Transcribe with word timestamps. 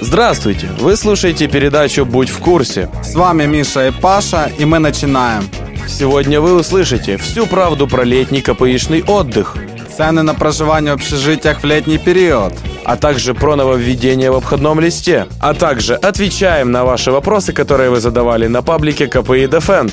Здравствуйте! 0.00 0.68
Вы 0.78 0.96
слушаете 0.96 1.48
передачу 1.48 2.04
«Будь 2.04 2.28
в 2.28 2.38
курсе». 2.38 2.90
С 3.02 3.14
вами 3.14 3.46
Миша 3.46 3.88
и 3.88 3.90
Паша, 3.90 4.50
и 4.58 4.64
мы 4.64 4.78
начинаем. 4.78 5.48
Сегодня 5.88 6.40
вы 6.40 6.54
услышите 6.54 7.16
всю 7.16 7.46
правду 7.46 7.86
про 7.86 8.04
летний 8.04 8.42
КПИшный 8.42 9.02
отдых, 9.02 9.56
Цены 9.96 10.22
на 10.22 10.34
проживание 10.34 10.92
в 10.92 10.96
общежитиях 10.96 11.60
в 11.60 11.64
летний 11.64 11.98
период. 11.98 12.52
а 12.84 12.96
также 12.96 13.34
про 13.34 13.56
нововведение 13.56 14.30
в 14.30 14.36
обходном 14.36 14.78
листе. 14.78 15.26
А 15.40 15.54
также 15.54 15.94
отвечаем 15.94 16.70
на 16.70 16.84
ваши 16.84 17.10
вопросы, 17.10 17.52
которые 17.52 17.90
вы 17.90 17.98
задавали 17.98 18.46
на 18.46 18.62
паблике 18.62 19.08
КПИ 19.08 19.46
Defend. 19.46 19.92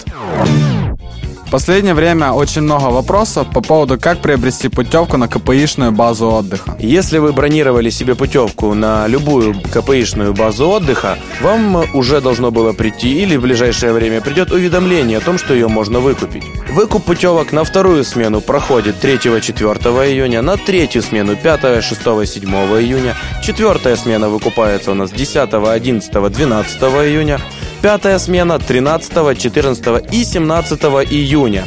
Последнее 1.54 1.94
время 1.94 2.32
очень 2.32 2.64
много 2.64 2.86
вопросов 2.86 3.46
по 3.54 3.62
поводу, 3.62 4.00
как 4.00 4.24
приобрести 4.24 4.70
путевку 4.70 5.18
на 5.18 5.28
КПИшную 5.28 5.92
базу 5.92 6.32
отдыха. 6.32 6.76
Если 6.80 7.20
вы 7.20 7.32
бронировали 7.32 7.92
себе 7.92 8.16
путевку 8.16 8.74
на 8.74 9.06
любую 9.06 9.54
КПИшную 9.72 10.34
базу 10.34 10.68
отдыха, 10.68 11.20
вам 11.42 11.86
уже 11.94 12.22
должно 12.22 12.50
было 12.50 12.74
прийти 12.74 13.22
или 13.22 13.36
в 13.36 13.44
ближайшее 13.44 13.94
время 13.94 14.20
придет 14.20 14.52
уведомление 14.52 15.20
о 15.20 15.22
том, 15.22 15.38
что 15.38 15.54
ее 15.54 15.68
можно 15.68 16.00
выкупить. 16.00 16.44
Выкуп 16.72 17.04
путевок 17.04 17.52
на 17.52 17.64
вторую 17.64 18.04
смену 18.04 18.42
проходит 18.42 18.96
3-4 19.04 20.12
июня, 20.12 20.42
на 20.42 20.58
третью 20.58 21.04
смену 21.04 21.36
5, 21.36 21.84
6, 21.84 22.02
7 22.02 22.50
июня, 22.50 23.14
четвертая 23.44 23.96
смена 23.96 24.28
выкупается 24.28 24.90
у 24.90 24.96
нас 24.96 25.12
10, 25.12 25.54
11, 25.54 26.12
12 26.12 26.82
июня, 26.82 27.40
пятая 27.84 28.18
смена 28.18 28.60
13, 28.60 29.38
14 29.38 30.14
и 30.14 30.24
17 30.24 30.82
июня. 31.12 31.66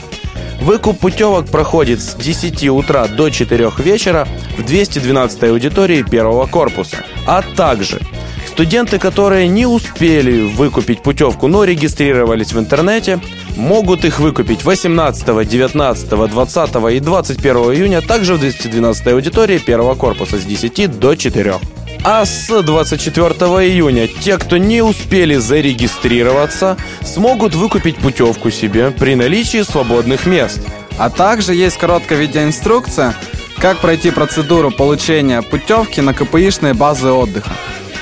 Выкуп 0.63 0.99
путевок 0.99 1.47
проходит 1.51 2.01
с 2.01 2.15
10 2.15 2.71
утра 2.71 3.07
до 3.07 3.29
4 3.29 3.71
вечера 3.77 4.27
в 4.57 4.65
212 4.65 5.45
аудитории 5.45 6.03
первого 6.03 6.47
корпуса. 6.47 7.05
А 7.27 7.43
также 7.43 8.01
студенты, 8.49 8.99
которые 8.99 9.47
не 9.49 9.67
успели 9.67 10.41
выкупить 10.41 11.03
путевку, 11.03 11.49
но 11.49 11.65
регистрировались 11.65 12.55
в 12.55 12.59
интернете, 12.59 13.21
могут 13.55 14.07
их 14.07 14.19
выкупить 14.19 14.65
18, 14.65 15.47
19, 15.47 16.09
20 16.09 16.93
и 16.95 17.01
21 17.01 17.57
июня 17.57 18.01
также 18.01 18.37
в 18.37 18.41
212 18.41 19.07
аудитории 19.09 19.59
первого 19.59 19.95
корпуса 19.95 20.39
с 20.39 20.45
10 20.45 20.99
до 20.99 21.15
4. 21.15 21.57
А 22.05 22.25
с 22.25 22.63
24 22.63 23.29
июня 23.69 24.07
те, 24.07 24.39
кто 24.39 24.57
не 24.57 24.83
успели 24.83 25.37
зарегистрироваться, 25.37 26.77
смогут 27.03 27.55
выкупить 27.55 27.97
путевку 27.97 28.51
себе 28.51 28.91
при 28.91 29.15
наличии 29.15 29.63
свободных 29.63 30.27
мест. 30.27 30.61
А 30.99 31.11
также 31.11 31.55
есть 31.55 31.77
короткая 31.77 32.19
видеоинструкция, 32.19 33.15
как 33.59 33.79
пройти 33.79 34.11
процедуру 34.11 34.71
получения 34.71 35.43
путевки 35.43 36.01
на 36.01 36.15
КПИшные 36.15 36.75
базы 36.75 37.11
отдыха. 37.11 37.51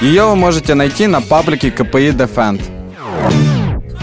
Ее 0.00 0.24
вы 0.24 0.36
можете 0.36 0.74
найти 0.74 1.06
на 1.06 1.20
паблике 1.20 1.70
КПИ 1.70 2.10
Defend. 2.10 2.60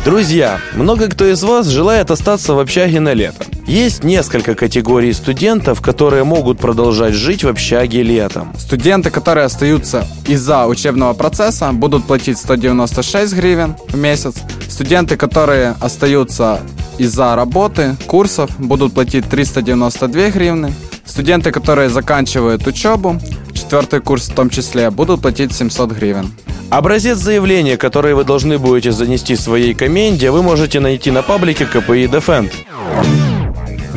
Друзья, 0.03 0.59
много 0.73 1.09
кто 1.09 1.25
из 1.25 1.43
вас 1.43 1.67
желает 1.67 2.09
остаться 2.09 2.53
в 2.53 2.59
общаге 2.59 2.99
на 2.99 3.13
лето. 3.13 3.45
Есть 3.71 4.03
несколько 4.03 4.53
категорий 4.53 5.13
студентов, 5.13 5.79
которые 5.79 6.25
могут 6.25 6.59
продолжать 6.59 7.13
жить 7.13 7.45
в 7.45 7.47
общаге 7.47 8.03
летом. 8.03 8.53
Студенты, 8.59 9.11
которые 9.11 9.45
остаются 9.45 10.05
из-за 10.27 10.67
учебного 10.67 11.13
процесса, 11.13 11.71
будут 11.71 12.03
платить 12.03 12.37
196 12.37 13.33
гривен 13.33 13.77
в 13.87 13.97
месяц. 13.97 14.35
Студенты, 14.67 15.15
которые 15.15 15.75
остаются 15.79 16.59
из-за 16.97 17.33
работы, 17.33 17.95
курсов, 18.07 18.51
будут 18.59 18.93
платить 18.93 19.29
392 19.29 20.31
гривны. 20.31 20.73
Студенты, 21.05 21.51
которые 21.51 21.87
заканчивают 21.87 22.67
учебу, 22.67 23.21
четвертый 23.53 24.01
курс 24.01 24.27
в 24.27 24.35
том 24.35 24.49
числе, 24.49 24.89
будут 24.89 25.21
платить 25.21 25.53
700 25.53 25.91
гривен. 25.91 26.29
Образец 26.69 27.19
заявления, 27.19 27.77
который 27.77 28.15
вы 28.15 28.25
должны 28.25 28.57
будете 28.57 28.91
занести 28.91 29.37
своей 29.37 29.73
коменде, 29.73 30.29
вы 30.29 30.43
можете 30.43 30.81
найти 30.81 31.09
на 31.09 31.21
паблике 31.21 31.65
КПИ 31.65 32.07
Defend. 32.07 32.51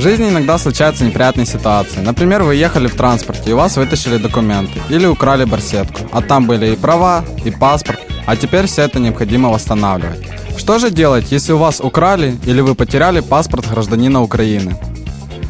Жизни 0.05 0.29
иногда 0.29 0.59
случаются 0.59 1.03
неприятные 1.03 1.47
ситуации. 1.47 2.01
Например, 2.01 2.43
вы 2.43 2.57
ехали 2.57 2.89
в 2.89 2.95
транспорте, 2.95 3.49
и 3.49 3.53
у 3.55 3.57
вас 3.57 3.79
вытащили 3.79 4.19
документы, 4.19 4.79
или 4.91 5.07
украли 5.07 5.47
барсетку, 5.47 6.01
а 6.13 6.21
там 6.21 6.47
были 6.47 6.75
и 6.75 6.77
права, 6.77 7.25
и 7.43 7.51
паспорт, 7.51 8.01
а 8.27 8.37
теперь 8.37 8.67
все 8.67 8.83
это 8.83 9.01
необходимо 9.01 9.49
восстанавливать. 9.49 10.21
Что 10.59 10.79
же 10.79 10.91
делать, 10.91 11.33
если 11.33 11.55
у 11.55 11.57
вас 11.57 11.81
украли 11.81 12.37
или 12.45 12.61
вы 12.61 12.75
потеряли 12.75 13.21
паспорт 13.21 13.67
гражданина 13.71 14.21
Украины? 14.21 14.77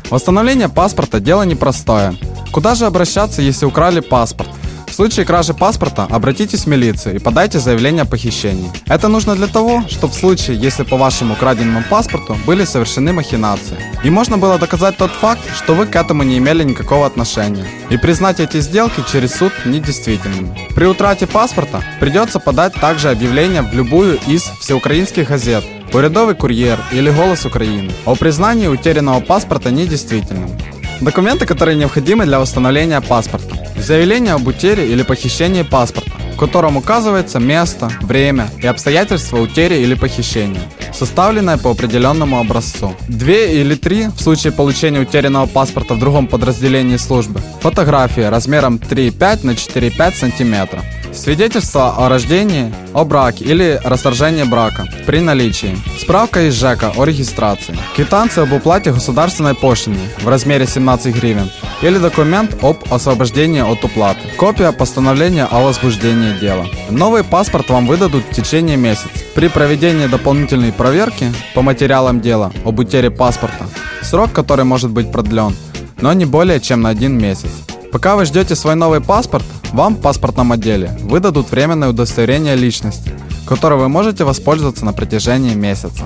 Восстановление 0.08 0.68
паспорта– 0.68 1.18
дело 1.20 1.42
непростое. 1.42 2.14
Куда 2.52 2.76
же 2.76 2.86
обращаться, 2.86 3.42
если 3.42 3.66
украли 3.66 3.98
паспорт? 3.98 4.50
В 4.86 4.92
случае 4.94 5.26
кражи 5.26 5.54
паспорта 5.54 6.06
обратитесь 6.10 6.64
в 6.64 6.66
милицию 6.66 7.16
и 7.16 7.18
подайте 7.18 7.58
заявление 7.58 8.02
о 8.02 8.06
похищении. 8.06 8.70
Это 8.86 9.08
нужно 9.08 9.34
для 9.34 9.46
того, 9.46 9.84
чтобы 9.88 10.12
в 10.12 10.16
случае, 10.16 10.56
если 10.56 10.84
по 10.84 10.96
вашему 10.96 11.34
украденному 11.34 11.84
паспорту 11.90 12.36
были 12.46 12.64
совершены 12.64 13.12
махинации. 13.12 13.76
И 14.04 14.10
можно 14.10 14.38
было 14.38 14.58
доказать 14.58 14.96
тот 14.96 15.10
факт, 15.10 15.40
что 15.56 15.74
вы 15.74 15.86
к 15.86 15.96
этому 15.96 16.22
не 16.22 16.38
имели 16.38 16.62
никакого 16.62 17.06
отношения. 17.06 17.66
И 17.90 17.96
признать 17.96 18.40
эти 18.40 18.60
сделки 18.60 19.02
через 19.10 19.34
суд 19.34 19.52
недействительными. 19.64 20.56
При 20.74 20.86
утрате 20.86 21.26
паспорта 21.26 21.82
придется 22.00 22.38
подать 22.38 22.74
также 22.74 23.10
объявление 23.10 23.62
в 23.62 23.74
любую 23.74 24.18
из 24.26 24.42
всеукраинских 24.60 25.28
газет, 25.28 25.64
Урядовый 25.92 26.34
курьер 26.34 26.80
или 26.90 27.08
Голос 27.08 27.44
Украины 27.44 27.92
о 28.04 28.16
признании 28.16 28.66
утерянного 28.66 29.20
паспорта 29.20 29.70
недействительным. 29.70 30.50
Документы, 31.00 31.46
которые 31.46 31.76
необходимы 31.76 32.24
для 32.24 32.40
восстановления 32.40 33.00
паспорта. 33.00 33.63
Заявление 33.84 34.32
об 34.32 34.46
утере 34.46 34.88
или 34.90 35.02
похищении 35.02 35.60
паспорта, 35.60 36.10
в 36.32 36.38
котором 36.38 36.78
указывается 36.78 37.38
место, 37.38 37.90
время 38.00 38.48
и 38.62 38.66
обстоятельства 38.66 39.36
утери 39.36 39.74
или 39.74 39.92
похищения, 39.92 40.62
составленное 40.94 41.58
по 41.58 41.70
определенному 41.70 42.40
образцу. 42.40 42.96
Две 43.08 43.60
или 43.60 43.74
три 43.74 44.06
в 44.06 44.18
случае 44.22 44.54
получения 44.54 45.00
утерянного 45.00 45.44
паспорта 45.44 45.92
в 45.92 45.98
другом 45.98 46.28
подразделении 46.28 46.96
службы. 46.96 47.42
Фотографии 47.60 48.22
размером 48.22 48.76
3,5 48.76 49.44
на 49.44 49.50
4,5 49.50 50.14
см. 50.14 50.80
Свидетельство 51.14 51.94
о 51.96 52.08
рождении, 52.08 52.74
о 52.92 53.04
браке 53.04 53.44
или 53.44 53.80
расторжении 53.84 54.42
брака 54.42 54.86
при 55.06 55.20
наличии. 55.20 55.78
Справка 55.98 56.48
из 56.48 56.54
ЖЭКа 56.54 56.92
о 56.96 57.04
регистрации. 57.04 57.76
Квитанция 57.94 58.42
об 58.44 58.52
уплате 58.52 58.92
государственной 58.92 59.54
пошлины 59.54 60.00
в 60.20 60.28
размере 60.28 60.66
17 60.66 61.14
гривен 61.14 61.50
или 61.82 61.98
документ 61.98 62.56
об 62.62 62.78
освобождении 62.90 63.60
от 63.60 63.84
уплаты. 63.84 64.20
Копия 64.36 64.72
постановления 64.72 65.44
о 65.44 65.62
возбуждении 65.62 66.38
дела. 66.38 66.66
Новый 66.90 67.22
паспорт 67.22 67.70
вам 67.70 67.86
выдадут 67.86 68.24
в 68.24 68.34
течение 68.34 68.76
месяца. 68.76 69.08
При 69.34 69.48
проведении 69.48 70.06
дополнительной 70.06 70.72
проверки 70.72 71.32
по 71.54 71.62
материалам 71.62 72.20
дела 72.20 72.52
об 72.64 72.78
утере 72.80 73.10
паспорта, 73.10 73.66
срок 74.02 74.32
который 74.32 74.64
может 74.64 74.90
быть 74.90 75.12
продлен, 75.12 75.54
но 76.00 76.12
не 76.12 76.24
более 76.24 76.60
чем 76.60 76.82
на 76.82 76.88
один 76.88 77.16
месяц. 77.16 77.50
Пока 77.94 78.16
вы 78.16 78.24
ждете 78.24 78.56
свой 78.56 78.74
новый 78.74 79.00
паспорт, 79.00 79.44
вам 79.70 79.94
в 79.94 80.00
паспортном 80.00 80.50
отделе 80.50 80.90
выдадут 81.02 81.52
временное 81.52 81.90
удостоверение 81.90 82.56
личности, 82.56 83.12
которое 83.46 83.76
вы 83.76 83.88
можете 83.88 84.24
воспользоваться 84.24 84.84
на 84.84 84.92
протяжении 84.92 85.54
месяца. 85.54 86.02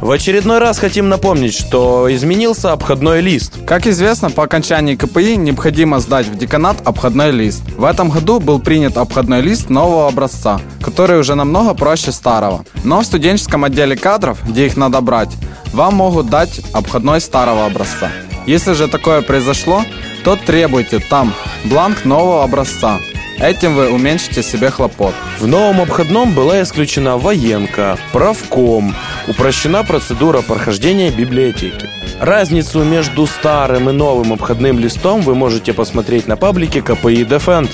В 0.00 0.10
очередной 0.10 0.60
раз 0.60 0.78
хотим 0.78 1.10
напомнить, 1.10 1.52
что 1.52 2.08
изменился 2.10 2.72
обходной 2.72 3.20
лист. 3.20 3.52
Как 3.66 3.86
известно, 3.86 4.30
по 4.30 4.44
окончании 4.44 4.96
КПИ 4.96 5.36
необходимо 5.36 6.00
сдать 6.00 6.26
в 6.26 6.38
деканат 6.38 6.78
обходной 6.86 7.30
лист. 7.30 7.60
В 7.76 7.84
этом 7.84 8.08
году 8.08 8.40
был 8.40 8.60
принят 8.60 8.96
обходной 8.96 9.42
лист 9.42 9.68
нового 9.68 10.08
образца, 10.08 10.58
который 10.80 11.18
уже 11.18 11.34
намного 11.34 11.74
проще 11.74 12.12
старого. 12.12 12.64
Но 12.82 13.02
в 13.02 13.04
студенческом 13.04 13.62
отделе 13.64 13.94
кадров, 13.94 14.38
где 14.48 14.64
их 14.68 14.78
надо 14.78 15.02
брать, 15.02 15.36
вам 15.74 15.96
могут 15.96 16.30
дать 16.30 16.62
обходной 16.72 17.20
старого 17.20 17.66
образца. 17.66 18.10
Если 18.48 18.72
же 18.72 18.88
такое 18.88 19.20
произошло, 19.20 19.84
то 20.24 20.34
требуйте 20.34 21.00
там 21.00 21.34
бланк 21.64 22.06
нового 22.06 22.42
образца. 22.42 22.98
Этим 23.38 23.74
вы 23.74 23.90
уменьшите 23.90 24.42
себе 24.42 24.70
хлопот. 24.70 25.14
В 25.38 25.46
новом 25.46 25.82
обходном 25.82 26.32
была 26.32 26.62
исключена 26.62 27.18
военка, 27.18 27.98
правком, 28.10 28.94
упрощена 29.26 29.84
процедура 29.84 30.40
прохождения 30.40 31.10
библиотеки. 31.10 31.90
Разницу 32.20 32.82
между 32.84 33.26
старым 33.26 33.90
и 33.90 33.92
новым 33.92 34.32
обходным 34.32 34.78
листом 34.78 35.20
вы 35.20 35.34
можете 35.34 35.74
посмотреть 35.74 36.26
на 36.26 36.38
паблике 36.38 36.80
КПИ 36.80 37.24
Defend. 37.24 37.68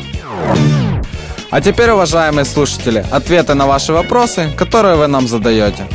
А 1.51 1.61
теперь, 1.61 1.91
уважаемые 1.91 2.47
слушатели, 2.47 3.07
ответы 3.13 3.55
на 3.55 3.69
ваши 3.69 3.93
вопросы, 3.93 4.51
которые 4.57 4.97
вы 4.97 5.07
нам 5.07 5.29
задаете. 5.29 5.87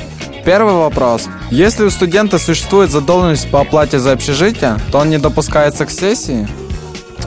Первый 0.45 0.73
вопрос. 0.73 1.27
Если 1.51 1.83
у 1.83 1.89
студента 1.89 2.39
существует 2.39 2.91
задолженность 2.91 3.49
по 3.49 3.61
оплате 3.61 3.99
за 3.99 4.13
общежитие, 4.13 4.77
то 4.91 4.99
он 4.99 5.09
не 5.09 5.17
допускается 5.17 5.85
к 5.85 5.91
сессии? 5.91 6.47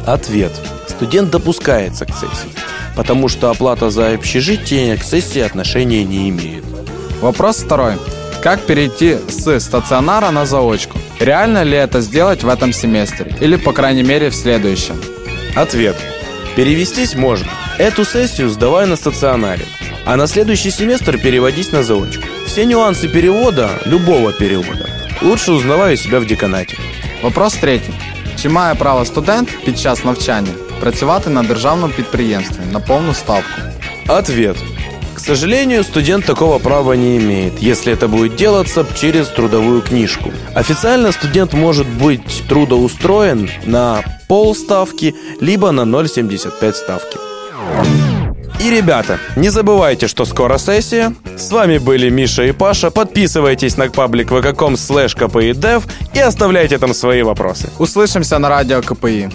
Ответ. 0.06 0.53
Студент 0.88 1.31
допускается 1.31 2.06
к 2.06 2.11
сессии, 2.11 2.50
потому 2.97 3.29
что 3.29 3.50
оплата 3.50 3.91
за 3.91 4.12
общежитие 4.12 4.97
к 4.97 5.05
сессии 5.05 5.41
отношения 5.41 6.05
не 6.05 6.29
имеет. 6.31 6.64
Вопрос 7.20 7.59
второй. 7.59 7.94
Как 8.43 8.61
перейти 8.62 9.19
с 9.29 9.61
стационара 9.61 10.31
на 10.31 10.47
заочку? 10.47 10.99
Реально 11.20 11.62
ли 11.62 11.76
это 11.76 12.00
сделать 12.00 12.43
в 12.43 12.49
этом 12.49 12.73
семестре? 12.73 13.37
Или, 13.41 13.56
по 13.56 13.73
крайней 13.73 14.03
мере, 14.03 14.31
в 14.31 14.35
следующем? 14.35 15.00
Ответ. 15.55 15.97
Перевестись 16.56 17.14
можно. 17.14 17.49
Эту 17.79 18.05
сессию 18.05 18.50
сдавай 18.50 18.87
на 18.87 18.97
стационаре, 18.97 19.64
а 20.05 20.17
на 20.17 20.26
следующий 20.26 20.70
семестр 20.70 21.19
переводись 21.19 21.73
на 21.73 21.82
заочку. 21.82 22.25
Все 22.51 22.66
нюансы 22.66 23.07
перевода, 23.07 23.69
любого 23.86 24.31
перевода, 24.31 24.89
лучше 25.22 25.51
узнавай 25.51 25.94
у 25.94 25.98
себя 25.98 26.19
в 26.19 26.25
деканате. 26.25 26.78
Вопрос 27.22 27.56
третій. 27.56 27.94
Чи 28.42 28.50
має 28.50 28.75
право 28.75 29.06
студент 29.06 29.50
під 29.66 29.80
час 29.80 30.06
навчання 30.06 30.51
працювати 30.80 31.30
на 31.30 31.44
державному 31.44 31.94
підприємстві 31.94 32.62
на 32.72 32.80
повну 32.80 33.13
ставку? 33.13 33.62
Ответ. 34.07 34.57
К 35.13 35.19
сожалению, 35.19 35.84
студент 35.84 36.25
такого 36.25 36.60
права 36.60 36.95
не 36.95 37.18
имеет, 37.18 37.60
если 37.60 37.92
это 37.94 38.07
будет 38.07 38.36
делаться 38.36 38.86
через 38.95 39.28
трудовую 39.28 39.81
книжку. 39.81 40.31
Официально 40.54 41.12
студент 41.12 41.54
может 41.54 41.88
быть 41.88 42.48
трудоустроен 42.48 43.50
на 43.66 44.04
полставки, 44.28 45.16
либо 45.42 45.72
на 45.72 45.81
0,75 45.81 46.74
ставки. 46.74 47.18
И, 48.62 48.70
ребята, 48.70 49.19
не 49.37 49.50
забывайте, 49.50 50.06
что 50.06 50.25
скоро 50.25 50.59
сессия. 50.59 51.12
С 51.37 51.50
вами 51.50 51.79
были 51.79 52.11
Миша 52.11 52.44
и 52.44 52.53
Паша. 52.53 52.91
Подписывайтесь 52.91 53.76
на 53.76 53.91
паблик 53.91 54.31
vk.com 54.31 54.75
slash 54.75 55.17
kpidев 55.17 55.82
и 56.14 56.20
оставляйте 56.20 56.79
там 56.79 56.94
свои 56.94 57.23
вопросы. 57.23 57.69
Услышимося 57.79 58.38
на 58.38 58.49
радіо 58.49 58.81
КПІ. 58.81 59.29